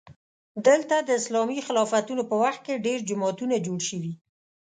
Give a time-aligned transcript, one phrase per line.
[0.67, 4.13] دلته د اسلامي خلافتونو په وخت کې ډېر جوماتونه جوړ شوي.